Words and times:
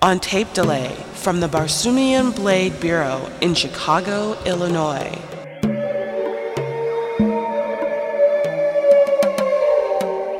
On 0.00 0.20
tape 0.20 0.52
delay 0.52 0.94
from 1.14 1.40
the 1.40 1.48
Barsoomian 1.48 2.32
Blade 2.32 2.78
Bureau 2.78 3.28
in 3.40 3.52
Chicago, 3.52 4.40
Illinois. 4.44 5.10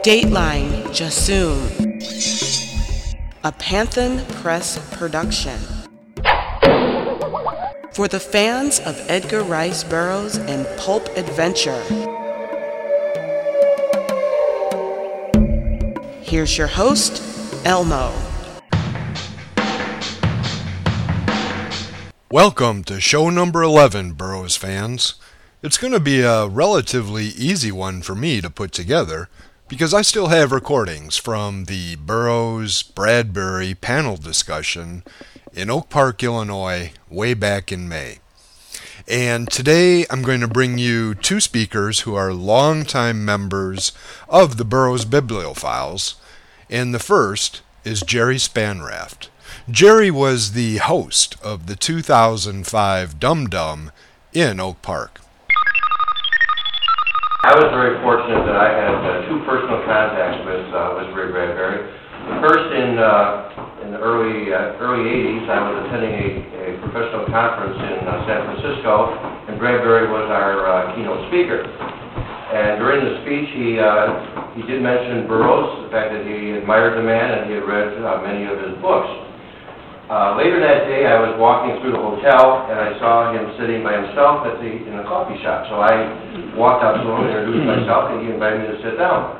Dateline 0.04 0.84
Jasoom. 0.94 1.58
A 3.42 3.50
Panthan 3.50 4.24
Press 4.40 4.78
production. 4.96 5.58
For 7.92 8.06
the 8.06 8.20
fans 8.20 8.78
of 8.78 8.96
Edgar 9.10 9.42
Rice 9.42 9.82
Burroughs 9.82 10.36
and 10.36 10.68
pulp 10.78 11.08
adventure. 11.16 11.82
Here's 16.22 16.56
your 16.56 16.68
host, 16.68 17.20
Elmo. 17.66 18.27
Welcome 22.30 22.84
to 22.84 23.00
show 23.00 23.30
number 23.30 23.62
11, 23.62 24.12
Burroughs 24.12 24.54
fans. 24.54 25.14
It's 25.62 25.78
going 25.78 25.94
to 25.94 25.98
be 25.98 26.20
a 26.20 26.46
relatively 26.46 27.28
easy 27.28 27.72
one 27.72 28.02
for 28.02 28.14
me 28.14 28.42
to 28.42 28.50
put 28.50 28.70
together 28.70 29.30
because 29.66 29.94
I 29.94 30.02
still 30.02 30.26
have 30.26 30.52
recordings 30.52 31.16
from 31.16 31.64
the 31.64 31.96
Burroughs 31.96 32.82
Bradbury 32.82 33.74
panel 33.74 34.18
discussion 34.18 35.04
in 35.54 35.70
Oak 35.70 35.88
Park, 35.88 36.22
Illinois, 36.22 36.92
way 37.08 37.32
back 37.32 37.72
in 37.72 37.88
May. 37.88 38.18
And 39.08 39.50
today 39.50 40.04
I'm 40.10 40.20
going 40.20 40.40
to 40.40 40.48
bring 40.48 40.76
you 40.76 41.14
two 41.14 41.40
speakers 41.40 42.00
who 42.00 42.14
are 42.14 42.34
longtime 42.34 43.24
members 43.24 43.92
of 44.28 44.58
the 44.58 44.66
Burroughs 44.66 45.06
Bibliophiles. 45.06 46.16
And 46.68 46.94
the 46.94 46.98
first 46.98 47.62
is 47.84 48.02
Jerry 48.02 48.36
Spannraft. 48.36 49.30
Jerry 49.66 50.10
was 50.10 50.52
the 50.52 50.78
host 50.78 51.36
of 51.42 51.66
the 51.66 51.74
2005 51.74 53.18
Dum 53.18 53.46
Dum 53.48 53.90
in 54.32 54.60
Oak 54.60 54.80
Park. 54.82 55.20
I 57.44 57.54
was 57.56 57.68
very 57.72 57.96
fortunate 58.02 58.44
that 58.46 58.56
I 58.56 58.68
had 58.70 58.94
uh, 58.94 59.28
two 59.28 59.40
personal 59.48 59.80
contacts 59.84 60.40
with 60.44 60.68
uh, 60.74 61.00
with 61.00 61.08
Ray 61.16 61.32
Bradbury. 61.32 61.80
The 62.28 62.38
first 62.44 62.66
in 62.76 62.98
uh, 62.98 63.84
in 63.84 63.92
the 63.92 64.00
early 64.00 64.52
uh, 64.52 64.76
early 64.80 65.04
80s, 65.04 65.48
I 65.48 65.58
was 65.64 65.76
attending 65.88 66.14
a, 66.16 66.28
a 66.60 66.68
professional 66.84 67.24
conference 67.28 67.76
in 67.76 68.04
uh, 68.04 68.24
San 68.24 68.40
Francisco, 68.48 69.16
and 69.48 69.56
Bradbury 69.56 70.08
was 70.12 70.28
our 70.28 70.66
uh, 70.66 70.96
keynote 70.96 71.28
speaker. 71.28 71.64
And 72.48 72.80
during 72.80 73.04
the 73.04 73.20
speech, 73.24 73.48
he 73.52 73.76
uh, 73.76 74.56
he 74.56 74.64
did 74.64 74.80
mention 74.80 75.28
Burroughs, 75.28 75.84
the 75.84 75.90
fact 75.92 76.16
that 76.16 76.24
he 76.24 76.56
admired 76.56 76.96
the 76.96 77.04
man 77.04 77.36
and 77.38 77.48
he 77.48 77.60
had 77.60 77.68
read 77.68 77.92
uh, 78.00 78.24
many 78.24 78.48
of 78.48 78.56
his 78.56 78.72
books. 78.80 79.27
Uh, 80.08 80.40
later 80.40 80.56
that 80.56 80.88
day, 80.88 81.04
I 81.04 81.20
was 81.20 81.36
walking 81.36 81.76
through 81.84 81.92
the 81.92 82.00
hotel, 82.00 82.64
and 82.72 82.80
I 82.80 82.96
saw 82.96 83.28
him 83.28 83.44
sitting 83.60 83.84
by 83.84 83.92
himself 83.92 84.40
at 84.48 84.56
the, 84.56 84.88
in 84.88 84.96
a 84.96 85.04
coffee 85.04 85.36
shop. 85.44 85.68
So 85.68 85.84
I 85.84 86.56
walked 86.56 86.80
up 86.80 86.96
to 86.96 87.04
him, 87.04 87.28
introduced 87.28 87.68
myself, 87.68 88.16
and 88.16 88.24
he 88.24 88.32
invited 88.32 88.64
me 88.64 88.72
to 88.72 88.80
sit 88.80 88.96
down. 88.96 89.36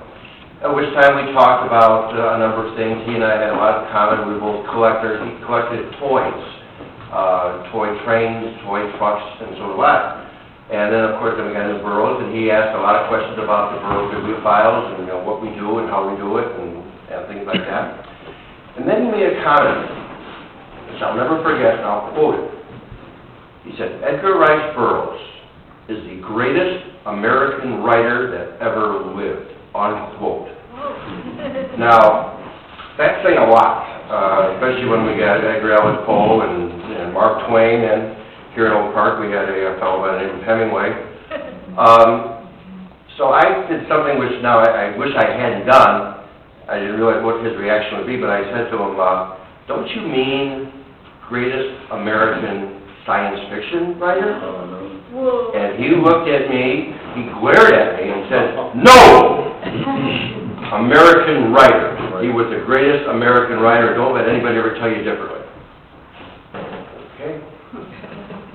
At 0.61 0.69
which 0.77 0.92
time 0.92 1.16
we 1.16 1.33
talked 1.33 1.64
about 1.64 2.12
uh, 2.12 2.36
a 2.36 2.39
number 2.44 2.69
of 2.69 2.77
things. 2.77 3.00
He 3.08 3.16
and 3.16 3.24
I 3.24 3.41
had 3.41 3.56
a 3.56 3.56
lot 3.56 3.80
of 3.80 3.89
common. 3.89 4.28
We 4.28 4.36
were 4.36 4.44
both 4.44 4.69
collectors. 4.69 5.16
He 5.24 5.41
collected 5.48 5.89
toys, 5.96 6.36
uh, 7.16 7.72
toy 7.72 7.89
trains, 8.05 8.52
toy 8.69 8.92
trucks, 9.00 9.24
and 9.41 9.56
so 9.56 9.72
do. 9.72 10.28
And 10.69 10.92
then, 10.92 11.00
of 11.00 11.16
course, 11.16 11.41
then 11.41 11.48
we 11.48 11.56
got 11.56 11.64
into 11.64 11.80
Burroughs, 11.80 12.20
and 12.20 12.36
he 12.36 12.52
asked 12.52 12.77
a 12.77 12.83
lot 12.84 13.00
of 13.00 13.08
questions 13.08 13.41
about 13.41 13.72
the 13.72 13.80
Burroughs 13.80 14.12
Bibliophiles 14.12 15.00
and, 15.00 15.08
you 15.08 15.16
know, 15.16 15.24
what 15.24 15.41
we 15.41 15.48
do 15.56 15.80
and 15.80 15.89
how 15.89 16.05
we 16.05 16.12
do 16.20 16.36
it 16.36 16.48
and, 16.61 16.84
and 17.08 17.20
things 17.24 17.48
like 17.48 17.64
that. 17.64 18.05
And 18.77 18.84
then 18.84 19.08
he 19.08 19.16
made 19.16 19.33
a 19.33 19.41
comment 19.41 19.97
I'll 21.03 21.17
never 21.17 21.42
forget, 21.42 21.79
and 21.79 21.86
I'll 21.86 22.13
quote 22.13 22.35
it. 22.39 22.51
He 23.64 23.73
said, 23.77 24.01
Edgar 24.03 24.39
Rice 24.39 24.75
Burroughs 24.75 25.20
is 25.89 25.98
the 26.09 26.20
greatest 26.23 26.85
American 27.07 27.83
writer 27.83 28.31
that 28.33 28.61
ever 28.64 29.13
lived, 29.14 29.53
unquote. 29.75 30.48
now, 31.79 32.36
that's 32.97 33.25
saying 33.25 33.39
a 33.39 33.47
lot, 33.47 33.86
uh, 34.11 34.57
especially 34.57 34.89
when 34.89 35.07
we 35.07 35.19
got 35.20 35.39
Edgar 35.45 35.75
Allan 35.79 36.05
Poe 36.05 36.42
and, 36.42 36.73
and 36.92 37.15
Mark 37.15 37.48
Twain, 37.48 37.85
and 37.85 38.19
here 38.55 38.67
in 38.67 38.73
Oak 38.73 38.95
Park 38.95 39.20
we 39.20 39.30
had 39.30 39.48
a, 39.48 39.77
a 39.77 39.79
fellow 39.79 40.03
by 40.03 40.19
the 40.19 40.27
name 40.27 40.35
of 40.39 40.42
Hemingway. 40.42 40.91
Um, 41.79 42.39
so 43.19 43.30
I 43.30 43.70
did 43.70 43.86
something 43.86 44.19
which 44.19 44.42
now 44.42 44.59
I, 44.59 44.91
I 44.91 44.98
wish 44.98 45.15
I 45.15 45.30
hadn't 45.30 45.67
done. 45.67 46.27
I 46.67 46.79
didn't 46.79 46.98
realize 46.98 47.23
what 47.23 47.39
his 47.47 47.55
reaction 47.55 47.98
would 47.98 48.07
be, 48.07 48.19
but 48.19 48.30
I 48.30 48.42
said 48.51 48.67
to 48.70 48.77
him, 48.83 48.98
uh, 48.98 49.39
don't 49.70 49.86
you 49.95 50.03
mean 50.03 50.77
greatest 51.28 51.92
American 51.92 52.83
science 53.06 53.40
fiction 53.52 54.00
writer? 54.00 54.33
And 55.55 55.80
he 55.80 55.96
looked 55.96 56.28
at 56.28 56.48
me, 56.48 56.92
he 57.16 57.22
glared 57.40 57.72
at 57.72 57.96
me 57.96 58.05
and 58.12 58.22
said, 58.28 58.46
No! 58.84 59.48
American 60.68 61.52
writer. 61.52 61.96
He 62.20 62.28
was 62.28 62.52
the 62.52 62.61
greatest 62.68 63.08
American 63.08 63.64
writer. 63.64 63.96
Don't 63.96 64.12
let 64.12 64.28
anybody 64.28 64.61
ever 64.61 64.77
tell 64.77 64.90
you 64.90 65.00
differently. 65.00 65.44
Okay? 67.17 67.33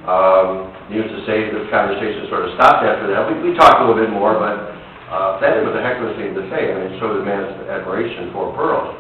Um, 0.06 0.70
needless 0.92 1.10
to 1.10 1.22
say, 1.26 1.50
the 1.50 1.66
conversation 1.72 2.28
sort 2.30 2.46
of 2.46 2.54
stopped 2.60 2.86
after 2.86 3.10
that. 3.10 3.24
We, 3.26 3.50
we 3.50 3.58
talked 3.58 3.82
a 3.82 3.88
little 3.88 3.98
bit 3.98 4.12
more, 4.12 4.36
but 4.38 4.78
uh, 5.10 5.40
that 5.42 5.64
was 5.64 5.74
a 5.74 5.82
heck 5.82 5.98
of 6.04 6.12
a 6.12 6.14
thing 6.20 6.36
to 6.36 6.44
say. 6.54 6.70
I 6.70 6.78
mean, 6.78 6.94
it 6.94 7.00
showed 7.00 7.18
the 7.18 7.26
man's 7.26 7.50
admiration 7.72 8.30
for 8.36 8.52
Burroughs. 8.54 8.94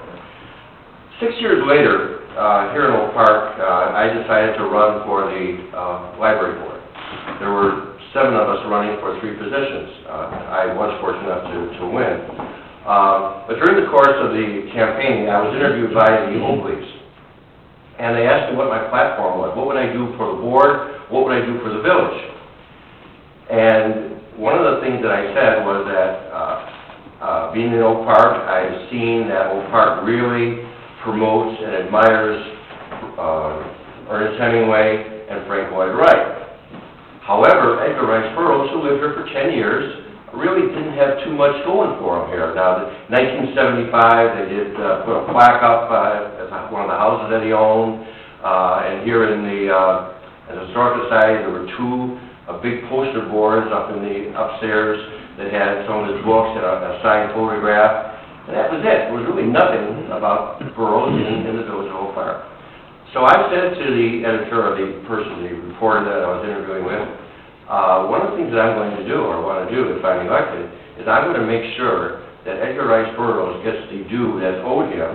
Six 1.21 1.37
years 1.37 1.61
later, 1.69 2.22
uh, 2.37 2.73
here 2.73 2.89
in 2.89 2.93
Oak 2.97 3.13
Park, 3.13 3.59
uh, 3.59 3.93
I 3.93 4.09
decided 4.09 4.57
to 4.57 4.65
run 4.65 5.05
for 5.05 5.29
the 5.29 5.69
uh, 5.69 6.17
library 6.17 6.57
board. 6.57 6.81
There 7.37 7.53
were 7.53 7.93
seven 8.13 8.33
of 8.33 8.49
us 8.49 8.61
running 8.69 8.97
for 9.01 9.17
three 9.21 9.37
positions. 9.37 10.05
Uh, 10.09 10.33
I 10.49 10.73
was 10.73 10.89
fortunate 11.01 11.29
enough 11.29 11.45
to, 11.49 11.59
to 11.77 11.85
win. 11.93 12.15
Uh, 12.85 13.45
but 13.47 13.61
during 13.61 13.79
the 13.79 13.89
course 13.89 14.17
of 14.17 14.33
the 14.33 14.69
campaign, 14.73 15.29
I 15.29 15.45
was 15.45 15.53
interviewed 15.53 15.93
by 15.93 16.09
the 16.09 16.41
Oak 16.41 16.65
Leaves. 16.65 16.89
And 18.01 18.17
they 18.17 18.25
asked 18.25 18.49
me 18.51 18.57
what 18.57 18.73
my 18.73 18.81
platform 18.89 19.37
was. 19.37 19.53
What 19.53 19.69
would 19.69 19.77
I 19.77 19.93
do 19.93 20.17
for 20.17 20.33
the 20.33 20.41
board? 20.41 21.05
What 21.13 21.29
would 21.29 21.37
I 21.37 21.45
do 21.45 21.61
for 21.61 21.69
the 21.69 21.85
village? 21.85 22.17
And 23.53 24.17
one 24.41 24.57
of 24.57 24.65
the 24.65 24.81
things 24.81 25.05
that 25.05 25.13
I 25.13 25.29
said 25.37 25.61
was 25.61 25.85
that 25.85 26.13
uh, 26.33 26.55
uh, 27.21 27.53
being 27.53 27.69
in 27.69 27.85
Oak 27.85 28.03
Park, 28.09 28.41
I've 28.49 28.89
seen 28.89 29.29
that 29.29 29.53
Oak 29.53 29.69
Park 29.69 30.01
really 30.03 30.72
promotes 31.03 31.59
and 31.59 31.83
admires 31.83 32.39
uh, 33.19 34.07
Ernest 34.09 34.39
Hemingway 34.39 35.27
and 35.29 35.45
Frank 35.47 35.71
Lloyd 35.71 35.95
Wright. 35.99 36.43
However, 37.27 37.83
Edgar 37.83 38.07
Rice 38.07 38.31
Burroughs, 38.35 38.71
who 38.71 38.83
lived 38.83 38.99
here 38.99 39.15
for 39.15 39.27
10 39.27 39.55
years, 39.55 40.03
really 40.35 40.67
didn't 40.73 40.97
have 40.97 41.23
too 41.23 41.31
much 41.31 41.53
going 41.63 41.95
for 42.01 42.23
him 42.23 42.33
here. 42.33 42.51
Now, 42.55 42.89
in 42.89 43.13
1975, 43.53 43.93
they 44.33 44.47
did 44.49 44.75
uh, 44.75 45.05
put 45.05 45.15
a 45.21 45.23
plaque 45.31 45.61
up 45.61 45.87
uh, 45.87 46.49
at 46.51 46.71
one 46.73 46.83
of 46.83 46.89
the 46.89 46.99
houses 46.99 47.29
that 47.31 47.45
he 47.45 47.53
owned, 47.53 48.03
uh, 48.43 48.87
and 48.87 49.05
here 49.07 49.29
in 49.31 49.45
the, 49.45 49.71
uh, 49.71 50.51
at 50.51 50.55
the 50.57 50.63
Historic 50.67 51.05
Society, 51.07 51.47
there 51.47 51.53
were 51.53 51.69
two 51.77 52.17
uh, 52.49 52.59
big 52.59 52.83
poster 52.91 53.23
boards 53.29 53.71
up 53.71 53.93
in 53.95 54.03
the 54.03 54.33
upstairs 54.35 54.99
that 55.39 55.47
had 55.53 55.85
some 55.87 56.03
of 56.03 56.11
his 56.11 56.19
books 56.27 56.51
and 56.59 56.65
a, 56.65 56.73
a 56.91 56.99
signed 56.99 57.31
photograph. 57.31 58.12
And 58.47 58.51
that 58.59 58.67
was 58.67 58.83
it. 58.83 59.07
There 59.07 59.15
was 59.15 59.23
really 59.23 59.47
nothing 59.47 60.11
about 60.11 60.59
Burroughs 60.75 61.15
in, 61.15 61.47
in 61.47 61.55
the 61.55 61.63
village 61.63 61.87
of 61.87 61.95
Oak 61.95 62.11
Park. 62.11 62.43
So 63.15 63.23
I 63.23 63.47
said 63.47 63.77
to 63.77 63.85
the 63.93 64.25
editor 64.25 64.59
or 64.59 64.73
the 64.73 64.99
person, 65.05 65.45
the 65.45 65.53
reporter 65.69 66.03
that 66.03 66.25
I 66.25 66.29
was 66.33 66.43
interviewing 66.43 66.83
with, 66.83 67.07
uh, 67.69 68.09
one 68.11 68.25
of 68.25 68.33
the 68.33 68.41
things 68.41 68.51
that 68.51 68.59
I'm 68.59 68.75
going 68.75 68.99
to 68.99 69.05
do, 69.07 69.23
or 69.23 69.39
want 69.39 69.63
to 69.63 69.71
do 69.71 69.95
if 69.95 70.03
I'm 70.03 70.27
elected, 70.27 70.67
is 70.99 71.07
I'm 71.07 71.31
going 71.31 71.39
to 71.39 71.47
make 71.47 71.63
sure 71.79 72.25
that 72.43 72.59
Edgar 72.59 72.89
Rice 72.89 73.07
Burroughs 73.15 73.63
gets 73.63 73.79
the 73.87 74.03
due 74.11 74.41
that's 74.43 74.59
owed 74.67 74.91
him, 74.91 75.13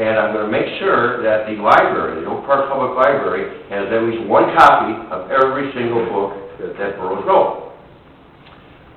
and 0.00 0.18
I'm 0.18 0.34
going 0.34 0.50
to 0.50 0.52
make 0.52 0.66
sure 0.82 1.22
that 1.22 1.46
the 1.46 1.62
library, 1.62 2.24
the 2.24 2.26
Oak 2.26 2.42
Park 2.48 2.66
Public 2.66 2.98
Library, 2.98 3.62
has 3.70 3.86
at 3.94 4.02
least 4.02 4.26
one 4.26 4.50
copy 4.58 4.96
of 5.14 5.30
every 5.30 5.70
single 5.78 6.02
book 6.10 6.34
that, 6.58 6.74
that 6.80 6.98
Burroughs 6.98 7.22
wrote. 7.22 7.70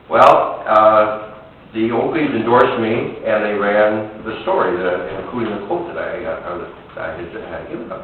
Well, 0.10 0.66
uh, 0.66 1.29
the 1.74 1.92
Oak 1.94 2.18
Leaves 2.18 2.34
endorsed 2.34 2.82
me, 2.82 3.22
and 3.22 3.46
they 3.46 3.54
ran 3.54 4.26
the 4.26 4.42
story, 4.42 4.74
that, 4.74 5.22
including 5.22 5.54
the 5.54 5.68
quote 5.70 5.86
that 5.94 6.02
I, 6.02 6.26
uh, 6.26 6.66
I 6.98 7.14
had, 7.14 7.70
given 7.70 7.88
them. 7.90 8.02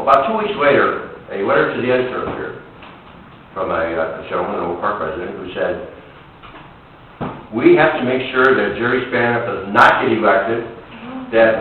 About 0.00 0.24
two 0.32 0.40
weeks 0.40 0.56
later, 0.56 1.20
a 1.28 1.44
letter 1.44 1.76
to 1.76 1.78
the 1.82 1.92
editor 1.92 2.24
appeared 2.24 2.62
from 3.52 3.70
a, 3.70 3.84
uh, 3.92 4.24
a 4.24 4.28
gentleman, 4.30 4.64
an 4.64 4.80
Park 4.80 5.04
resident, 5.04 5.36
who 5.36 5.52
said, 5.52 5.92
"We 7.52 7.76
have 7.76 8.00
to 8.00 8.04
make 8.04 8.32
sure 8.32 8.48
that 8.48 8.78
Jerry 8.80 9.04
Spannraft 9.12 9.46
does 9.46 9.68
not 9.68 10.00
get 10.00 10.16
elected. 10.16 10.64
That 11.32 11.60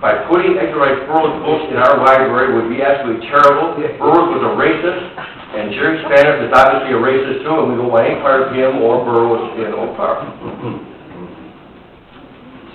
by 0.00 0.24
putting 0.32 0.56
Edgar 0.56 0.80
Rice 0.80 1.00
Burroughs 1.04 1.36
books 1.44 1.68
in 1.68 1.76
our 1.76 2.00
library 2.00 2.56
would 2.56 2.72
be 2.72 2.80
absolutely 2.80 3.28
terrible. 3.28 3.76
Burroughs 3.76 4.32
was 4.32 4.42
a 4.48 4.52
racist, 4.56 5.04
and 5.52 5.76
Jerry 5.76 6.00
Spannraft 6.08 6.48
is 6.48 6.52
obviously 6.56 6.96
a 6.96 7.00
racist 7.00 7.44
too, 7.44 7.56
and 7.60 7.68
we 7.68 7.76
don't 7.76 7.92
want 7.92 8.08
any 8.08 8.16
part 8.24 8.48
of 8.48 8.56
him 8.56 8.80
or 8.80 9.04
Burroughs 9.04 9.60
in 9.60 9.76
Oak 9.76 9.96
Park. 9.96 10.24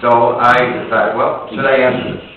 So 0.04 0.12
I 0.12 0.60
decided, 0.86 1.16
well, 1.16 1.48
should 1.50 1.64
I 1.64 1.82
answer 1.82 2.20
this? 2.20 2.28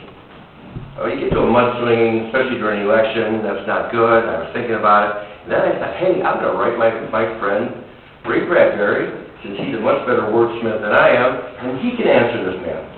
Oh, 0.97 1.11
you 1.11 1.19
get 1.19 1.35
to 1.35 1.43
a 1.43 1.51
mudslinging, 1.51 2.31
especially 2.31 2.57
during 2.63 2.87
an 2.87 2.87
election, 2.87 3.43
that's 3.43 3.67
not 3.67 3.91
good, 3.91 4.25
I 4.25 4.47
was 4.47 4.51
thinking 4.55 4.79
about 4.79 5.11
it. 5.11 5.13
And 5.43 5.49
then 5.53 5.61
I 5.67 5.71
thought, 5.77 5.95
hey, 5.99 6.23
I'm 6.23 6.39
gonna 6.39 6.55
write 6.55 6.79
my, 6.79 6.95
my 7.11 7.27
friend 7.43 7.83
Ray 8.25 8.47
Bradbury, 8.47 9.11
since 9.43 9.59
he's 9.59 9.75
a 9.75 9.83
much 9.83 10.07
better 10.07 10.31
wordsmith 10.31 10.81
than 10.81 10.95
I 10.95 11.19
am, 11.19 11.31
and 11.67 11.83
he 11.83 11.99
can 11.99 12.07
answer 12.07 12.47
this 12.47 12.63
man. 12.63 12.98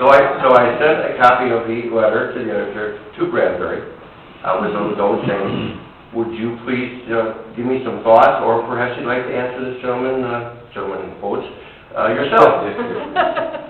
So 0.00 0.08
I, 0.08 0.16
so 0.40 0.48
I 0.56 0.80
sent 0.80 1.12
a 1.12 1.20
copy 1.20 1.52
of 1.52 1.68
the 1.68 1.92
letter 1.92 2.32
to 2.32 2.38
the 2.40 2.48
editor, 2.48 2.96
to 3.20 3.28
Bradbury, 3.28 3.84
uh, 4.40 4.56
with 4.64 4.72
those 4.72 4.96
notes 4.96 5.28
saying, 5.28 5.76
would 6.16 6.32
you 6.32 6.56
please, 6.64 7.04
uh, 7.12 7.52
give 7.52 7.68
me 7.68 7.84
some 7.84 8.00
thoughts, 8.00 8.40
or 8.40 8.64
perhaps 8.64 8.96
you'd 8.96 9.04
like 9.04 9.28
to 9.28 9.34
answer 9.36 9.60
this 9.60 9.76
gentleman, 9.84 10.24
uh, 10.24 10.56
gentleman 10.72 11.04
in 11.04 11.20
quotes, 11.20 11.44
uh, 11.92 12.16
yourself. 12.16 12.64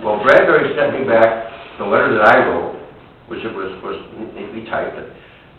Well, 0.06 0.22
Bradbury 0.22 0.70
sent 0.78 1.02
me 1.02 1.04
back 1.04 1.50
the 1.82 1.84
letter 1.90 2.14
that 2.14 2.22
I 2.22 2.46
wrote, 2.46 2.78
which 3.26 3.42
it 3.42 3.50
was, 3.50 3.74
was 3.82 3.98
neatly 4.32 4.70
typed, 4.70 5.02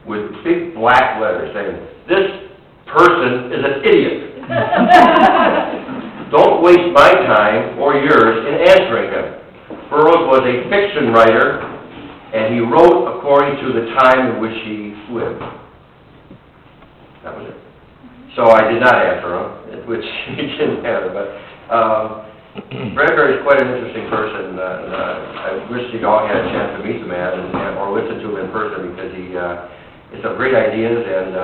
with 0.07 0.31
big 0.47 0.73
black 0.73 1.19
letters 1.19 1.51
saying, 1.51 1.83
"This 2.07 2.31
person 2.87 3.51
is 3.51 3.59
an 3.59 3.75
idiot. 3.83 4.39
Don't 6.31 6.63
waste 6.63 6.89
my 6.95 7.11
time 7.27 7.77
or 7.77 7.93
yours 7.99 8.47
in 8.47 8.55
answering 8.71 9.11
him." 9.11 9.30
Burroughs 9.91 10.23
was 10.31 10.39
a 10.47 10.55
fiction 10.71 11.11
writer, 11.11 11.59
and 12.31 12.55
he 12.55 12.63
wrote 12.63 13.11
according 13.11 13.59
to 13.59 13.67
the 13.75 13.91
time 13.99 14.31
in 14.31 14.35
which 14.39 14.55
he 14.63 14.95
lived. 15.11 15.43
That 17.27 17.35
was 17.35 17.51
it. 17.51 17.59
So 18.39 18.47
I 18.47 18.71
did 18.71 18.79
not 18.79 18.95
answer 18.95 19.27
him, 19.35 19.83
which 19.91 20.07
he 20.39 20.47
didn't 20.55 20.87
answer, 20.87 21.11
but, 21.11 21.27
um, 21.67 22.23
Bradbury 22.95 23.35
is 23.35 23.43
quite 23.43 23.59
an 23.59 23.67
interesting 23.67 24.07
person, 24.07 24.55
uh, 24.55 24.63
and 24.63 24.91
uh, 24.95 25.43
I 25.43 25.49
wish 25.67 25.83
you'd 25.91 26.07
all 26.07 26.23
had 26.23 26.39
a 26.39 26.47
chance 26.55 26.79
to 26.79 26.87
meet 26.87 27.03
the 27.03 27.07
man 27.11 27.35
and, 27.35 27.51
and- 27.51 27.75
or 27.79 27.91
listen 27.91 28.23
to 28.23 28.27
him 28.31 28.47
in 28.47 28.51
person, 28.55 28.95
because 28.95 29.11
he, 29.11 29.35
uh, 29.35 29.67
has 30.15 30.23
some 30.23 30.35
great 30.39 30.55
ideas, 30.55 31.03
and, 31.03 31.35
uh, 31.35 31.43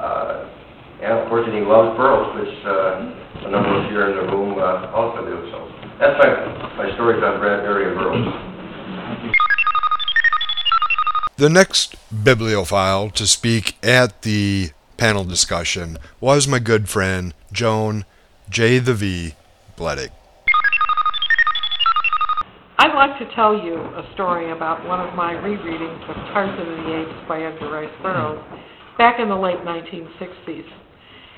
uh, 0.00 1.04
and 1.04 1.12
of 1.20 1.28
course, 1.28 1.44
and 1.44 1.52
he 1.56 1.60
loves 1.64 1.96
Burroughs, 2.00 2.32
which, 2.40 2.54
uh, 2.64 3.44
a 3.44 3.50
number 3.52 3.68
of 3.76 3.88
here 3.92 4.08
in 4.08 4.16
the 4.16 4.24
room, 4.32 4.56
uh, 4.56 4.88
also 4.96 5.20
do, 5.24 5.36
so. 5.52 5.83
That's 6.00 6.18
my, 6.18 6.76
my 6.76 6.94
stories 6.94 7.22
on 7.22 7.38
Bradbury 7.38 7.86
and 7.86 7.94
Burroughs. 7.96 8.54
The 11.36 11.48
next 11.48 11.96
bibliophile 12.24 13.10
to 13.10 13.26
speak 13.26 13.76
at 13.82 14.22
the 14.22 14.70
panel 14.96 15.24
discussion 15.24 15.98
was 16.20 16.46
my 16.46 16.58
good 16.58 16.88
friend 16.88 17.34
Joan 17.52 18.04
J. 18.48 18.78
the 18.78 18.94
V. 18.94 19.34
Bledig. 19.76 20.10
I'd 22.78 22.94
like 22.94 23.18
to 23.18 23.34
tell 23.34 23.54
you 23.54 23.76
a 23.76 24.08
story 24.14 24.50
about 24.50 24.86
one 24.86 25.00
of 25.00 25.14
my 25.14 25.32
rereadings 25.34 26.02
of 26.08 26.16
Tarzan 26.32 26.60
of 26.60 26.84
the 26.84 27.02
Apes 27.02 27.28
by 27.28 27.42
Edgar 27.42 27.70
Rice 27.70 28.02
Burroughs 28.02 28.42
back 28.98 29.18
in 29.20 29.28
the 29.28 29.36
late 29.36 29.58
1960s. 29.58 30.66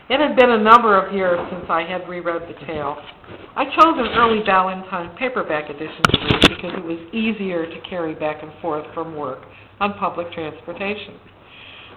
It 0.09 0.21
had 0.21 0.37
been 0.37 0.51
a 0.51 0.63
number 0.63 0.95
of 0.95 1.13
years 1.13 1.41
since 1.51 1.67
I 1.69 1.83
had 1.83 2.09
reread 2.09 2.43
the 2.43 2.55
tale. 2.65 2.97
I 3.57 3.65
chose 3.65 3.99
an 3.99 4.15
early 4.15 4.39
Ballantine 4.47 5.11
paperback 5.19 5.69
edition 5.69 6.03
to 6.15 6.19
read 6.23 6.43
because 6.47 6.79
it 6.79 6.85
was 6.85 7.03
easier 7.13 7.67
to 7.67 7.91
carry 7.91 8.15
back 8.15 8.41
and 8.41 8.53
forth 8.63 8.87
from 8.95 9.17
work 9.17 9.41
on 9.81 9.99
public 9.99 10.31
transportation. 10.31 11.19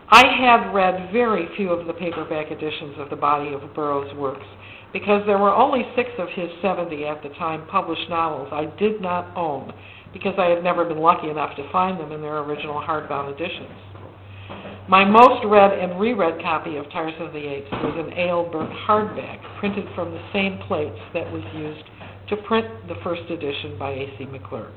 I 0.10 0.26
had 0.26 0.74
read 0.74 1.14
very 1.14 1.50
few 1.56 1.70
of 1.70 1.86
the 1.86 1.94
paperback 1.94 2.50
editions 2.50 2.96
of 2.98 3.12
the 3.12 3.16
body 3.16 3.54
of 3.54 3.62
Burroughs' 3.76 4.12
works 4.16 4.46
because 4.92 5.22
there 5.28 5.38
were 5.38 5.54
only 5.54 5.86
six 5.96 6.10
of 6.18 6.30
his 6.30 6.50
70 6.64 7.06
at 7.06 7.22
the 7.22 7.30
time 7.38 7.68
published 7.68 8.10
novels 8.10 8.50
I 8.52 8.74
did 8.80 9.02
not 9.02 9.38
own 9.38 9.72
because 10.14 10.34
I 10.40 10.46
had 10.46 10.64
never 10.64 10.84
been 10.84 10.98
lucky 10.98 11.30
enough 11.30 11.56
to 11.58 11.72
find 11.72 12.00
them 12.00 12.12
in 12.12 12.22
their 12.22 12.40
original 12.40 12.82
hardbound 12.82 13.36
editions. 13.36 13.70
My 14.90 15.06
most 15.06 15.46
read 15.46 15.78
and 15.78 16.00
reread 16.00 16.42
copy 16.42 16.78
of 16.78 16.90
Tarzan 16.90 17.22
of 17.22 17.32
the 17.32 17.46
Apes 17.46 17.70
was 17.72 17.94
an 17.96 18.12
A.L. 18.18 18.50
Burt 18.50 18.72
hardback 18.90 19.38
printed 19.60 19.86
from 19.94 20.10
the 20.10 20.22
same 20.34 20.58
plates 20.66 20.98
that 21.14 21.32
was 21.32 21.44
used 21.54 21.86
to 22.30 22.38
print 22.48 22.66
the 22.88 22.96
first 23.04 23.22
edition 23.30 23.78
by 23.78 23.92
A.C. 23.92 24.26
McClurg. 24.26 24.74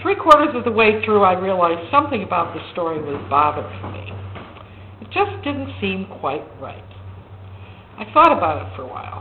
Three 0.00 0.16
quarters 0.16 0.56
of 0.56 0.64
the 0.64 0.70
way 0.70 1.04
through, 1.04 1.20
I 1.20 1.38
realized 1.38 1.90
something 1.90 2.22
about 2.22 2.54
the 2.54 2.64
story 2.72 2.96
was 2.96 3.20
bothering 3.28 3.92
me. 3.92 4.08
It 5.02 5.12
just 5.12 5.36
didn't 5.44 5.68
seem 5.82 6.06
quite 6.20 6.48
right. 6.58 6.88
I 7.98 8.08
thought 8.14 8.32
about 8.32 8.64
it 8.64 8.74
for 8.74 8.84
a 8.84 8.88
while. 8.88 9.20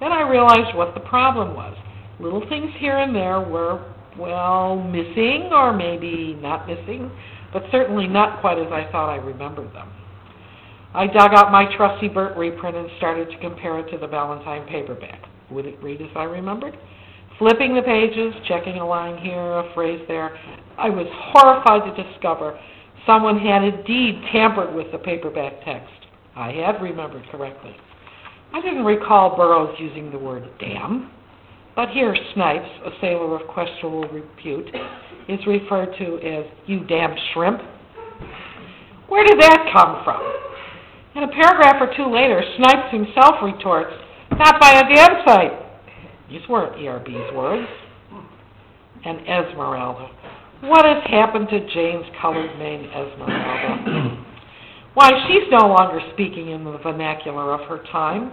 Then 0.00 0.10
I 0.10 0.28
realized 0.28 0.74
what 0.74 0.94
the 0.94 1.06
problem 1.06 1.54
was. 1.54 1.78
Little 2.18 2.42
things 2.48 2.72
here 2.80 2.98
and 2.98 3.14
there 3.14 3.38
were, 3.38 3.86
well, 4.18 4.76
missing 4.76 5.50
or 5.52 5.72
maybe 5.72 6.38
not 6.40 6.66
missing, 6.66 7.10
but 7.52 7.62
certainly 7.70 8.06
not 8.06 8.40
quite 8.40 8.58
as 8.58 8.70
I 8.72 8.90
thought 8.90 9.10
I 9.10 9.16
remembered 9.16 9.72
them. 9.72 9.92
I 10.94 11.06
dug 11.06 11.34
out 11.34 11.52
my 11.52 11.66
trusty 11.76 12.08
Burt 12.08 12.36
reprint 12.36 12.76
and 12.76 12.88
started 12.96 13.30
to 13.30 13.38
compare 13.38 13.78
it 13.80 13.90
to 13.90 13.98
the 13.98 14.06
Ballantine 14.06 14.66
paperback. 14.66 15.22
Would 15.50 15.66
it 15.66 15.82
read 15.82 16.00
as 16.00 16.08
I 16.16 16.24
remembered? 16.24 16.76
Flipping 17.38 17.74
the 17.74 17.82
pages, 17.82 18.32
checking 18.48 18.78
a 18.78 18.86
line 18.86 19.22
here, 19.22 19.58
a 19.58 19.74
phrase 19.74 20.00
there, 20.08 20.36
I 20.78 20.88
was 20.88 21.06
horrified 21.12 21.94
to 21.94 22.02
discover 22.02 22.58
someone 23.06 23.38
had 23.38 23.62
indeed 23.62 24.20
tampered 24.32 24.74
with 24.74 24.90
the 24.90 24.98
paperback 24.98 25.64
text. 25.64 25.92
I 26.34 26.52
had 26.52 26.82
remembered 26.82 27.24
correctly. 27.30 27.76
I 28.52 28.60
didn't 28.60 28.84
recall 28.84 29.36
Burroughs 29.36 29.76
using 29.78 30.10
the 30.10 30.18
word 30.18 30.48
damn, 30.58 31.10
but 31.76 31.90
here 31.90 32.16
Snipes, 32.34 32.68
a 32.86 32.90
sailor 33.00 33.38
of 33.38 33.46
questionable 33.48 34.08
repute, 34.08 34.66
is 35.28 35.38
referred 35.46 35.94
to 35.98 36.16
as 36.26 36.46
you 36.66 36.84
damn 36.86 37.14
shrimp. 37.32 37.60
Where 39.08 39.24
did 39.24 39.38
that 39.38 39.70
come 39.72 40.02
from? 40.02 40.22
And 41.14 41.24
a 41.24 41.28
paragraph 41.28 41.76
or 41.80 41.94
two 41.96 42.12
later, 42.12 42.42
Snipes 42.56 42.92
himself 42.92 43.36
retorts, 43.42 43.94
not 44.32 44.60
by 44.60 44.72
a 44.72 44.94
damn 44.94 45.24
sight. 45.26 45.52
These 46.30 46.42
weren't 46.48 46.76
ERB's 46.76 47.34
words. 47.34 47.68
And 49.04 49.20
Esmeralda. 49.20 50.08
What 50.62 50.84
has 50.84 51.04
happened 51.10 51.48
to 51.50 51.60
Jane's 51.72 52.06
colored 52.20 52.58
name, 52.58 52.86
Esmeralda? 52.86 54.24
Why, 54.94 55.10
she's 55.28 55.46
no 55.50 55.68
longer 55.68 56.00
speaking 56.14 56.50
in 56.50 56.64
the 56.64 56.78
vernacular 56.78 57.52
of 57.52 57.68
her 57.68 57.84
time. 57.92 58.32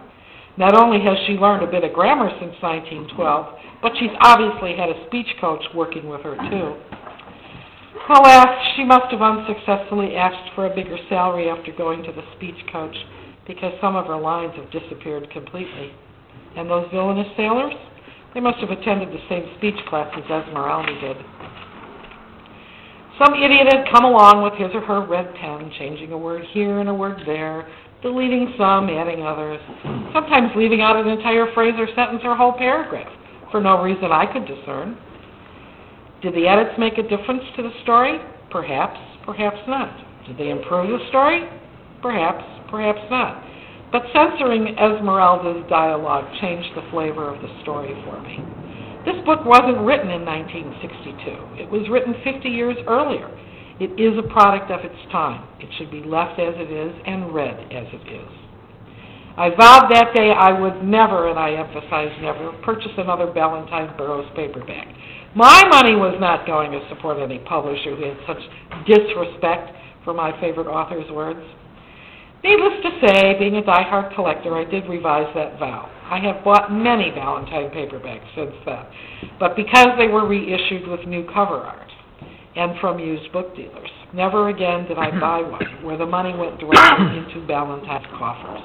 Not 0.58 0.80
only 0.80 1.00
has 1.02 1.18
she 1.26 1.34
learned 1.34 1.64
a 1.64 1.72
bit 1.72 1.84
of 1.84 1.94
grammar 1.94 2.30
since 2.40 2.54
1912, 2.62 3.82
but 3.82 3.94
she's 3.98 4.14
obviously 4.22 4.78
had 4.78 4.90
a 4.90 5.06
speech 5.08 5.28
coach 5.42 5.64
working 5.74 6.08
with 6.08 6.22
her, 6.22 6.36
too. 6.50 6.78
Alas, 8.10 8.76
she 8.76 8.84
must 8.84 9.10
have 9.12 9.22
unsuccessfully 9.22 10.16
asked 10.16 10.54
for 10.54 10.66
a 10.66 10.76
bigger 10.76 10.98
salary 11.10 11.50
after 11.50 11.72
going 11.72 12.04
to 12.04 12.12
the 12.12 12.24
speech 12.36 12.60
coach 12.72 12.96
because 13.48 13.74
some 13.82 13.96
of 13.96 14.06
her 14.08 14.20
lines 14.20 14.54
have 14.56 14.70
disappeared 14.72 15.30
completely. 15.32 15.92
And 16.56 16.70
those 16.70 16.88
villainous 16.92 17.28
sailors? 17.36 17.74
They 18.34 18.40
must 18.40 18.60
have 18.60 18.70
attended 18.70 19.10
the 19.10 19.24
same 19.30 19.46
speech 19.58 19.78
classes 19.88 20.24
as 20.30 20.44
Esmeralda 20.48 20.94
did. 21.00 21.18
Some 23.24 23.36
idiot 23.36 23.68
had 23.72 23.86
come 23.94 24.06
along 24.06 24.42
with 24.42 24.54
his 24.54 24.74
or 24.74 24.82
her 24.82 25.06
red 25.06 25.34
pen, 25.36 25.72
changing 25.78 26.12
a 26.12 26.18
word 26.18 26.44
here 26.52 26.80
and 26.80 26.90
a 26.90 26.94
word 26.94 27.22
there, 27.26 27.68
deleting 28.04 28.54
some, 28.58 28.90
adding 28.90 29.24
others, 29.24 29.60
sometimes 30.14 30.52
leaving 30.56 30.82
out 30.82 30.96
an 30.96 31.08
entire 31.08 31.52
phrase 31.54 31.74
or 31.78 31.88
sentence 31.96 32.22
or 32.24 32.36
whole 32.36 32.54
paragraph, 32.54 33.12
for 33.50 33.62
no 33.62 33.82
reason 33.82 34.12
I 34.12 34.32
could 34.32 34.46
discern. 34.46 34.98
Did 36.22 36.36
the 36.36 36.48
edits 36.48 36.78
make 36.78 37.00
a 37.00 37.04
difference 37.04 37.44
to 37.56 37.64
the 37.64 37.72
story? 37.82 38.20
Perhaps, 38.52 39.00
perhaps 39.26 39.58
not. 39.68 39.90
Did 40.28 40.38
they 40.38 40.50
improve 40.50 40.88
the 40.88 41.08
story? 41.10 41.50
Perhaps, 42.02 42.44
perhaps 42.70 43.02
not. 43.10 43.44
But 43.92 44.04
censoring 44.14 44.76
Esmeralda's 44.78 45.64
dialogue 45.70 46.26
changed 46.42 46.70
the 46.76 46.84
flavor 46.92 47.34
of 47.34 47.42
the 47.42 47.62
story 47.62 47.94
for 48.04 48.22
me. 48.22 48.40
This 49.06 49.24
book 49.26 49.46
wasn't 49.46 49.84
written 49.86 50.10
in 50.10 50.26
1962. 50.26 51.62
It 51.62 51.70
was 51.70 51.88
written 51.92 52.16
50 52.24 52.50
years 52.50 52.78
earlier. 52.88 53.28
It 53.80 53.98
is 53.98 54.14
a 54.20 54.28
product 54.30 54.70
of 54.70 54.86
its 54.86 55.12
time. 55.12 55.48
It 55.60 55.70
should 55.78 55.90
be 55.90 56.04
left 56.06 56.40
as 56.40 56.54
it 56.58 56.70
is 56.70 56.94
and 57.06 57.34
read 57.34 57.58
as 57.74 57.88
it 57.90 58.06
is. 58.06 58.30
I 59.36 59.50
vowed 59.50 59.90
that 59.90 60.14
day 60.14 60.30
I 60.30 60.54
would 60.54 60.86
never, 60.86 61.28
and 61.28 61.40
I 61.40 61.58
emphasize 61.58 62.14
never, 62.22 62.54
purchase 62.62 62.94
another 62.98 63.26
Ballantine 63.26 63.90
Burroughs 63.98 64.30
paperback. 64.36 64.86
My 65.34 65.66
money 65.74 65.96
was 65.98 66.14
not 66.22 66.46
going 66.46 66.70
to 66.70 66.88
support 66.90 67.18
any 67.18 67.40
publisher 67.40 67.96
who 67.96 68.14
had 68.14 68.18
such 68.30 68.38
disrespect 68.86 69.74
for 70.06 70.14
my 70.14 70.40
favorite 70.40 70.70
author's 70.70 71.10
words. 71.10 71.42
Needless 72.44 72.78
to 72.86 73.08
say, 73.08 73.34
being 73.40 73.56
a 73.56 73.66
die-hard 73.66 74.14
collector, 74.14 74.54
I 74.54 74.70
did 74.70 74.86
revise 74.86 75.34
that 75.34 75.58
vow. 75.58 75.90
I 76.06 76.20
have 76.20 76.44
bought 76.44 76.72
many 76.72 77.10
Ballantine 77.10 77.72
paperbacks 77.74 78.30
since 78.36 78.54
then, 78.68 78.86
but 79.40 79.56
because 79.56 79.98
they 79.98 80.10
were 80.10 80.28
reissued 80.28 80.88
with 80.88 81.08
new 81.08 81.26
cover 81.34 81.58
art 81.58 81.90
and 82.56 82.80
from 82.80 83.00
used 83.00 83.32
book 83.32 83.56
dealers, 83.56 83.90
never 84.14 84.50
again 84.50 84.88
did 84.88 84.98
I 84.98 85.12
buy 85.20 85.42
one 85.50 85.84
where 85.84 85.98
the 85.98 86.06
money 86.06 86.36
went 86.36 86.60
directly 86.60 87.18
into 87.18 87.46
Ballantine's 87.48 88.06
coffers. 88.18 88.62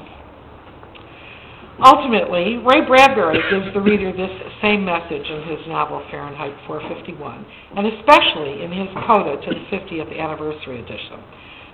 Ultimately, 1.78 2.58
Ray 2.58 2.82
Bradbury 2.86 3.38
gives 3.54 3.72
the 3.72 3.80
reader 3.80 4.10
this 4.10 4.34
same 4.60 4.84
message 4.84 5.22
in 5.22 5.46
his 5.46 5.62
novel 5.68 6.02
Fahrenheit 6.10 6.50
451, 6.66 7.46
and 7.76 7.86
especially 7.86 8.66
in 8.66 8.72
his 8.74 8.90
coda 9.06 9.38
to 9.38 9.50
the 9.54 9.64
50th 9.70 10.10
anniversary 10.10 10.82
edition. 10.82 11.22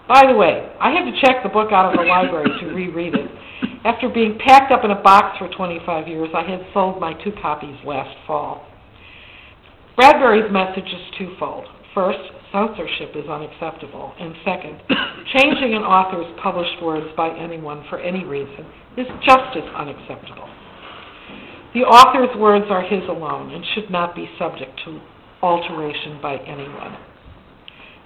By 0.06 0.28
the 0.28 0.36
way, 0.36 0.68
I 0.78 0.90
had 0.92 1.08
to 1.08 1.20
check 1.24 1.42
the 1.42 1.48
book 1.48 1.72
out 1.72 1.88
of 1.88 1.96
the 1.96 2.04
library 2.04 2.52
to 2.60 2.66
reread 2.74 3.14
it. 3.14 3.30
After 3.84 4.10
being 4.10 4.36
packed 4.36 4.70
up 4.70 4.84
in 4.84 4.90
a 4.90 5.00
box 5.00 5.38
for 5.38 5.48
25 5.48 6.06
years, 6.06 6.28
I 6.36 6.42
had 6.42 6.60
sold 6.74 7.00
my 7.00 7.14
two 7.24 7.32
copies 7.40 7.76
last 7.86 8.14
fall. 8.26 8.66
Bradbury's 9.96 10.52
message 10.52 10.84
is 10.84 11.16
twofold. 11.16 11.64
First, 11.94 12.18
censorship 12.50 13.14
is 13.14 13.30
unacceptable. 13.30 14.12
And 14.18 14.34
second, 14.44 14.82
changing 15.32 15.74
an 15.74 15.82
author's 15.82 16.26
published 16.42 16.82
words 16.82 17.06
by 17.16 17.30
anyone 17.30 17.84
for 17.88 17.98
any 17.98 18.24
reason 18.24 18.66
is 18.98 19.06
just 19.24 19.56
as 19.56 19.64
unacceptable. 19.74 20.48
The 21.74 21.82
author's 21.82 22.34
words 22.38 22.66
are 22.70 22.82
his 22.82 23.02
alone 23.08 23.54
and 23.54 23.64
should 23.74 23.90
not 23.90 24.14
be 24.14 24.28
subject 24.38 24.78
to 24.84 25.00
alteration 25.42 26.18
by 26.22 26.36
anyone. 26.46 26.96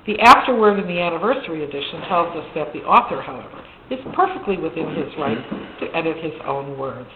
The 0.06 0.20
afterword 0.20 0.80
in 0.80 0.86
the 0.88 1.00
anniversary 1.00 1.64
edition 1.64 2.00
tells 2.08 2.34
us 2.36 2.48
that 2.54 2.72
the 2.72 2.80
author, 2.80 3.20
however, 3.20 3.64
is 3.90 4.00
perfectly 4.16 4.56
within 4.56 4.88
his 4.96 5.12
right 5.18 5.38
to 5.80 5.96
edit 5.96 6.16
his 6.24 6.32
own 6.46 6.78
words. 6.78 7.10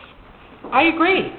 I 0.73 0.85
agree. 0.93 1.33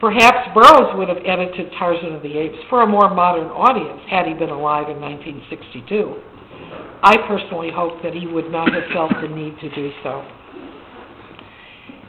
Perhaps 0.00 0.54
Burroughs 0.54 0.96
would 0.96 1.08
have 1.08 1.20
edited 1.26 1.70
Tarzan 1.78 2.14
of 2.14 2.22
the 2.22 2.38
Apes 2.38 2.56
for 2.70 2.82
a 2.82 2.86
more 2.86 3.12
modern 3.12 3.48
audience 3.48 4.00
had 4.08 4.26
he 4.26 4.32
been 4.32 4.48
alive 4.48 4.88
in 4.88 4.96
1962. 4.96 6.16
I 7.04 7.16
personally 7.28 7.70
hope 7.70 8.02
that 8.02 8.14
he 8.14 8.26
would 8.26 8.50
not 8.50 8.72
have 8.72 8.84
felt 8.92 9.12
the 9.20 9.28
need 9.28 9.60
to 9.60 9.68
do 9.74 9.92
so. 10.02 10.24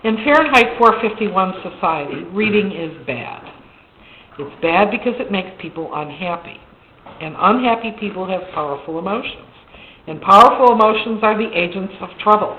In 0.04 0.16
Fahrenheit 0.24 0.80
451 0.80 1.54
society, 1.68 2.24
reading 2.32 2.72
is 2.72 2.96
bad. 3.06 3.44
It's 4.40 4.62
bad 4.62 4.90
because 4.90 5.20
it 5.20 5.32
makes 5.32 5.52
people 5.60 5.92
unhappy 5.94 6.58
and 7.22 7.36
unhappy 7.38 7.92
people 8.00 8.28
have 8.28 8.42
powerful 8.54 9.00
emotions. 9.00 9.52
And 10.08 10.20
powerful 10.22 10.74
emotions 10.74 11.20
are 11.22 11.38
the 11.38 11.52
agents 11.54 11.94
of 12.02 12.10
trouble. 12.24 12.58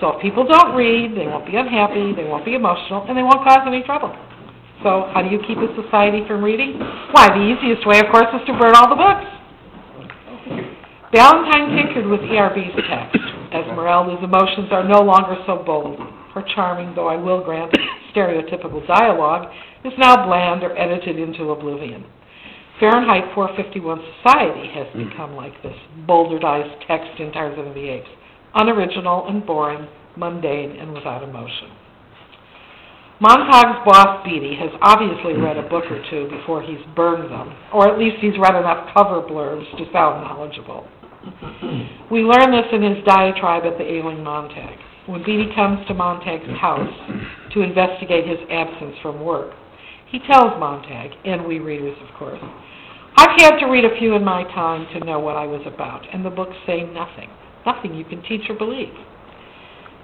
So 0.00 0.14
if 0.14 0.22
people 0.22 0.46
don't 0.46 0.76
read, 0.76 1.16
they 1.16 1.26
won't 1.26 1.46
be 1.46 1.56
unhappy, 1.56 2.14
they 2.14 2.24
won't 2.24 2.44
be 2.44 2.54
emotional, 2.54 3.04
and 3.08 3.16
they 3.16 3.22
won't 3.22 3.42
cause 3.42 3.66
any 3.66 3.82
trouble. 3.82 4.14
So 4.80 5.12
how 5.12 5.22
do 5.22 5.28
you 5.28 5.38
keep 5.46 5.58
a 5.58 5.68
society 5.76 6.24
from 6.26 6.42
reading? 6.42 6.80
Why, 7.12 7.28
the 7.28 7.44
easiest 7.44 7.86
way, 7.86 8.00
of 8.00 8.08
course, 8.10 8.32
is 8.32 8.42
to 8.48 8.56
burn 8.58 8.74
all 8.74 8.88
the 8.88 8.98
books. 8.98 9.28
Ballantine 11.12 11.76
tinkered 11.76 12.08
with 12.08 12.20
ERB's 12.24 12.72
text. 12.88 13.20
Esmeralda's 13.52 14.24
emotions 14.24 14.72
are 14.72 14.82
no 14.82 15.04
longer 15.04 15.36
so 15.46 15.62
bold. 15.62 16.00
Her 16.34 16.42
charming, 16.54 16.94
though 16.94 17.08
I 17.08 17.16
will 17.16 17.44
grant, 17.44 17.76
stereotypical 18.16 18.86
dialogue 18.86 19.52
is 19.84 19.92
now 19.98 20.26
bland 20.26 20.64
or 20.64 20.76
edited 20.76 21.18
into 21.18 21.50
oblivion. 21.50 22.04
Fahrenheit 22.80 23.34
451 23.34 24.00
society 24.16 24.68
has 24.74 24.86
hmm. 24.92 25.08
become 25.08 25.36
like 25.36 25.52
this 25.62 25.76
bowdlerized 26.08 26.86
text 26.88 27.20
in 27.20 27.30
Tarzan 27.30 27.68
of 27.68 27.74
the 27.74 27.88
Apes, 27.88 28.08
unoriginal 28.54 29.28
and 29.28 29.44
boring, 29.44 29.86
mundane 30.16 30.76
and 30.76 30.92
without 30.92 31.22
emotion. 31.22 31.70
Montag's 33.22 33.86
boss, 33.86 34.26
Beatty, 34.26 34.58
has 34.58 34.74
obviously 34.82 35.38
read 35.38 35.56
a 35.56 35.62
book 35.70 35.84
or 35.86 36.02
two 36.10 36.26
before 36.26 36.60
he's 36.60 36.82
burned 36.96 37.30
them, 37.30 37.54
or 37.72 37.86
at 37.86 37.96
least 37.96 38.16
he's 38.18 38.34
read 38.36 38.58
enough 38.58 38.90
cover 38.92 39.22
blurbs 39.22 39.62
to 39.78 39.86
sound 39.92 40.26
knowledgeable. 40.26 40.88
We 42.10 42.26
learn 42.26 42.50
this 42.50 42.66
in 42.72 42.82
his 42.82 42.98
diatribe 43.06 43.62
at 43.62 43.78
the 43.78 43.86
ailing 43.86 44.24
Montag. 44.24 44.76
When 45.06 45.22
Beatty 45.22 45.54
comes 45.54 45.86
to 45.86 45.94
Montag's 45.94 46.50
house 46.58 46.90
to 47.54 47.62
investigate 47.62 48.26
his 48.26 48.42
absence 48.50 48.96
from 49.00 49.22
work, 49.22 49.54
he 50.10 50.18
tells 50.26 50.58
Montag, 50.58 51.12
and 51.24 51.46
we 51.46 51.60
readers, 51.60 51.96
of 52.02 52.12
course, 52.18 52.42
I've 53.16 53.38
had 53.38 53.60
to 53.60 53.66
read 53.66 53.84
a 53.84 53.96
few 54.00 54.16
in 54.16 54.24
my 54.24 54.42
time 54.50 54.84
to 54.98 55.06
know 55.06 55.20
what 55.20 55.36
I 55.36 55.46
was 55.46 55.62
about, 55.64 56.02
and 56.12 56.26
the 56.26 56.30
books 56.30 56.56
say 56.66 56.82
nothing. 56.82 57.30
Nothing 57.64 57.94
you 57.94 58.04
can 58.04 58.20
teach 58.24 58.50
or 58.50 58.56
believe. 58.58 58.94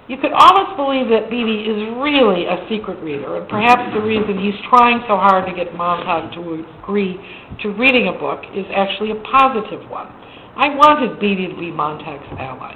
You 0.09 0.17
could 0.17 0.33
almost 0.33 0.73
believe 0.73 1.05
that 1.13 1.29
Beatty 1.29 1.69
is 1.69 1.93
really 2.01 2.49
a 2.49 2.65
secret 2.65 2.97
reader, 3.05 3.37
and 3.37 3.45
perhaps 3.45 3.93
the 3.93 4.01
reason 4.01 4.41
he's 4.41 4.57
trying 4.65 5.05
so 5.05 5.13
hard 5.13 5.45
to 5.45 5.53
get 5.53 5.77
Montag 5.77 6.33
to 6.33 6.65
agree 6.65 7.13
to 7.61 7.69
reading 7.77 8.09
a 8.09 8.17
book 8.17 8.41
is 8.57 8.65
actually 8.73 9.13
a 9.13 9.21
positive 9.21 9.85
one. 9.85 10.09
I 10.57 10.73
wanted 10.73 11.21
Beatty 11.21 11.45
to 11.45 11.53
be 11.53 11.69
Montag's 11.69 12.25
ally. 12.41 12.73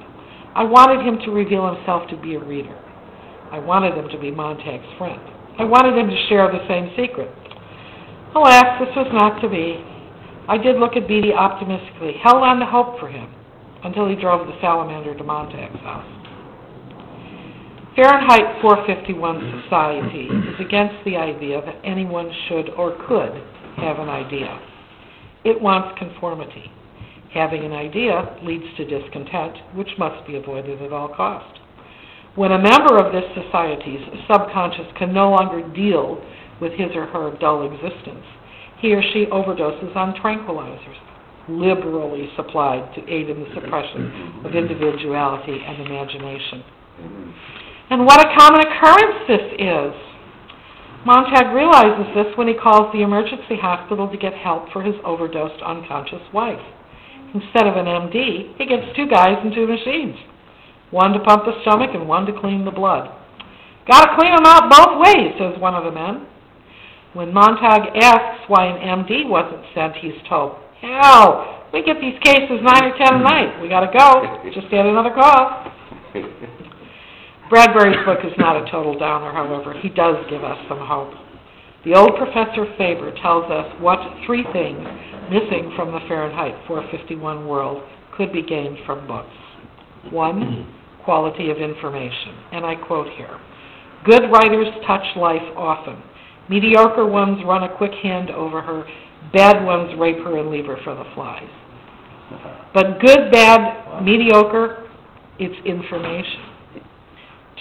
I 0.53 0.61
wanted 0.61 1.01
him 1.01 1.17
to 1.25 1.33
reveal 1.33 1.73
himself 1.73 2.05
to 2.13 2.17
be 2.21 2.37
a 2.37 2.39
reader. 2.39 2.77
I 3.49 3.57
wanted 3.57 3.97
him 3.97 4.13
to 4.13 4.19
be 4.21 4.29
Montag's 4.29 4.85
friend. 5.01 5.17
I 5.57 5.65
wanted 5.65 5.97
him 5.97 6.13
to 6.13 6.27
share 6.29 6.45
the 6.53 6.61
same 6.69 6.93
secret. 6.93 7.33
Alas, 8.37 8.77
this 8.77 8.93
was 8.93 9.09
not 9.09 9.41
to 9.41 9.49
be. 9.49 9.81
I 10.47 10.61
did 10.61 10.77
look 10.77 10.93
at 10.93 11.07
Beatty 11.09 11.33
optimistically, 11.33 12.13
held 12.21 12.45
on 12.45 12.61
to 12.61 12.69
hope 12.69 12.99
for 13.01 13.09
him, 13.09 13.33
until 13.83 14.07
he 14.07 14.13
drove 14.13 14.45
the 14.45 14.53
salamander 14.61 15.17
to 15.17 15.23
Montag's 15.23 15.81
house. 15.81 16.22
Fahrenheit 17.95 18.59
451 18.59 19.61
society 19.61 20.25
is 20.25 20.57
against 20.65 20.97
the 21.05 21.15
idea 21.15 21.61
that 21.61 21.77
anyone 21.85 22.25
should 22.49 22.73
or 22.73 22.97
could 23.05 23.29
have 23.77 23.99
an 23.99 24.09
idea. 24.09 24.49
It 25.45 25.61
wants 25.61 25.99
conformity. 25.99 26.71
Having 27.35 27.65
an 27.65 27.73
idea 27.73 28.35
leads 28.41 28.65
to 28.77 28.89
discontent, 28.89 29.77
which 29.77 29.93
must 29.99 30.25
be 30.25 30.37
avoided 30.37 30.81
at 30.81 30.91
all 30.91 31.13
cost. 31.13 31.59
When 32.33 32.51
a 32.51 32.57
member 32.57 32.97
of 32.97 33.13
this 33.13 33.29
society's 33.37 34.01
subconscious 34.25 34.89
can 34.97 35.13
no 35.13 35.29
longer 35.29 35.61
deal 35.75 36.17
with 36.59 36.73
his 36.73 36.89
or 36.95 37.05
her 37.05 37.37
dull 37.37 37.61
existence, 37.61 38.25
he 38.81 38.91
or 38.95 39.03
she 39.13 39.27
overdoses 39.29 39.95
on 39.95 40.15
tranquilizers, 40.17 40.97
liberally 41.47 42.27
supplied 42.35 42.89
to 42.95 43.05
aid 43.05 43.29
in 43.29 43.39
the 43.39 43.53
suppression 43.53 44.41
of 44.43 44.55
individuality 44.55 45.61
and 45.61 45.85
imagination. 45.85 46.63
And 47.89 48.05
what 48.05 48.19
a 48.19 48.33
common 48.37 48.61
occurrence 48.61 49.27
this 49.27 49.59
is! 49.59 49.93
Montag 51.05 51.53
realizes 51.53 52.07
this 52.15 52.31
when 52.37 52.47
he 52.47 52.53
calls 52.53 52.87
the 52.93 53.03
emergency 53.03 53.59
hospital 53.59 54.07
to 54.07 54.17
get 54.17 54.33
help 54.33 54.71
for 54.71 54.81
his 54.81 54.95
overdosed 55.03 55.61
unconscious 55.61 56.23
wife. 56.33 56.63
Instead 57.33 57.67
of 57.67 57.75
an 57.75 57.85
MD, 57.85 58.55
he 58.57 58.65
gets 58.65 58.95
two 58.95 59.07
guys 59.07 59.35
and 59.43 59.53
two 59.53 59.67
machines 59.67 60.15
one 60.91 61.11
to 61.11 61.19
pump 61.19 61.43
the 61.43 61.59
stomach 61.63 61.89
and 61.93 62.07
one 62.07 62.25
to 62.27 62.39
clean 62.39 62.63
the 62.63 62.71
blood. 62.71 63.09
Gotta 63.89 64.15
clean 64.15 64.31
'em 64.31 64.45
out 64.45 64.69
both 64.69 65.01
ways, 65.01 65.33
says 65.39 65.57
one 65.57 65.73
of 65.73 65.83
the 65.83 65.91
men. 65.91 66.27
When 67.13 67.33
Montag 67.33 67.97
asks 67.97 68.47
why 68.47 68.65
an 68.65 68.77
MD 68.77 69.25
wasn't 69.25 69.65
sent, 69.73 69.95
he's 69.95 70.21
told, 70.29 70.55
Hell, 70.81 71.65
we 71.73 71.81
get 71.81 71.99
these 71.99 72.17
cases 72.19 72.61
nine 72.61 72.85
or 72.85 72.97
ten 72.97 73.15
a 73.15 73.19
night. 73.19 73.59
We 73.59 73.67
gotta 73.67 73.91
go. 73.91 74.39
Just 74.53 74.69
get 74.69 74.85
another 74.85 75.11
call. 75.11 75.71
Bradbury's 77.53 78.03
book 78.03 78.17
is 78.25 78.33
not 78.39 78.57
a 78.57 78.65
total 78.71 78.97
downer, 78.97 79.31
however. 79.31 79.77
He 79.79 79.89
does 79.89 80.15
give 80.27 80.43
us 80.43 80.57
some 80.67 80.79
hope. 80.79 81.13
The 81.85 81.93
old 81.93 82.17
Professor 82.17 82.65
Faber 82.79 83.13
tells 83.21 83.45
us 83.51 83.69
what 83.79 83.99
three 84.25 84.41
things 84.51 84.81
missing 85.29 85.71
from 85.75 85.91
the 85.91 85.99
Fahrenheit 86.07 86.55
451 86.65 87.45
world 87.45 87.83
could 88.17 88.33
be 88.33 88.41
gained 88.41 88.79
from 88.87 89.05
books. 89.05 89.37
One, 90.09 90.65
quality 91.05 91.51
of 91.51 91.57
information. 91.57 92.33
And 92.53 92.65
I 92.65 92.73
quote 92.73 93.05
here 93.17 93.39
Good 94.03 94.23
writers 94.33 94.73
touch 94.87 95.05
life 95.15 95.45
often 95.55 96.01
Mediocre 96.49 97.05
ones 97.05 97.37
run 97.45 97.69
a 97.69 97.77
quick 97.77 97.93
hand 98.01 98.31
over 98.31 98.63
her, 98.63 98.83
bad 99.31 99.63
ones 99.63 99.93
rape 99.99 100.17
her 100.25 100.39
and 100.39 100.49
leave 100.49 100.65
her 100.65 100.77
for 100.83 100.95
the 100.95 101.05
flies. 101.13 101.49
But 102.73 102.99
good, 102.99 103.31
bad, 103.31 104.01
mediocre, 104.01 104.89
it's 105.37 105.53
information. 105.67 106.52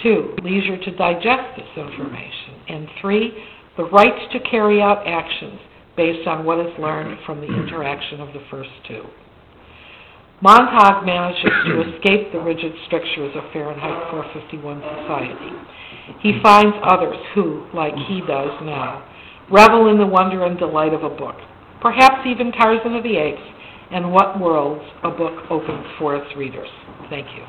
Two, 0.03 0.35
leisure 0.43 0.77
to 0.77 0.95
digest 0.97 1.57
this 1.57 1.77
information. 1.77 2.61
And 2.67 2.87
three, 3.01 3.31
the 3.77 3.85
right 3.85 4.31
to 4.31 4.39
carry 4.51 4.81
out 4.81 5.07
actions 5.07 5.59
based 5.95 6.27
on 6.27 6.45
what 6.45 6.59
is 6.59 6.73
learned 6.77 7.19
from 7.25 7.39
the 7.39 7.47
interaction 7.47 8.19
of 8.19 8.33
the 8.33 8.43
first 8.51 8.69
two. 8.87 9.03
Montag 10.41 11.05
manages 11.05 11.51
to 11.65 11.81
escape 11.95 12.33
the 12.33 12.39
rigid 12.39 12.73
strictures 12.87 13.33
of 13.35 13.43
Fahrenheit 13.53 14.11
451 14.11 14.81
society 14.81 15.83
he 16.21 16.39
finds 16.41 16.75
others 16.83 17.17
who, 17.33 17.65
like 17.73 17.93
he 18.07 18.21
does 18.21 18.51
now, 18.63 19.07
revel 19.51 19.89
in 19.89 19.97
the 19.97 20.07
wonder 20.07 20.45
and 20.45 20.57
delight 20.57 20.93
of 20.93 21.03
a 21.03 21.09
book, 21.09 21.35
perhaps 21.81 22.25
even 22.27 22.51
Tarzan 22.51 22.95
of 22.95 23.03
the 23.03 23.17
Apes, 23.17 23.41
and 23.91 24.11
what 24.11 24.39
worlds 24.39 24.83
a 25.03 25.11
book 25.11 25.45
opens 25.49 25.85
for 25.99 26.15
its 26.15 26.35
readers. 26.35 26.69
Thank 27.09 27.27
you. 27.35 27.43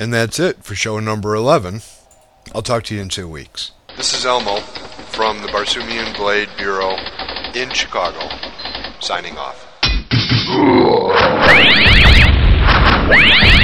And 0.00 0.14
that's 0.14 0.40
it 0.40 0.64
for 0.64 0.74
show 0.74 0.98
number 0.98 1.34
11. 1.34 1.82
I'll 2.54 2.62
talk 2.62 2.84
to 2.84 2.94
you 2.94 3.02
in 3.02 3.10
two 3.10 3.28
weeks. 3.28 3.72
This 3.98 4.14
is 4.14 4.24
Elmo 4.24 4.60
from 5.10 5.42
the 5.42 5.48
Barsoomian 5.48 6.16
Blade 6.16 6.48
Bureau 6.56 6.96
in 7.54 7.68
Chicago, 7.68 8.26
signing 9.00 9.36
off. 9.36 9.66